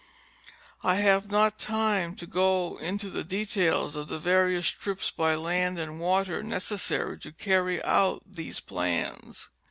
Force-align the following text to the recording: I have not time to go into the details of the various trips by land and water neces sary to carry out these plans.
I 0.81 0.95
have 0.95 1.29
not 1.29 1.59
time 1.59 2.15
to 2.15 2.25
go 2.25 2.79
into 2.79 3.07
the 3.11 3.23
details 3.23 3.95
of 3.95 4.07
the 4.07 4.17
various 4.17 4.67
trips 4.69 5.11
by 5.11 5.35
land 5.35 5.77
and 5.77 5.99
water 5.99 6.41
neces 6.41 6.79
sary 6.79 7.19
to 7.19 7.31
carry 7.31 7.83
out 7.83 8.23
these 8.25 8.59
plans. 8.59 9.49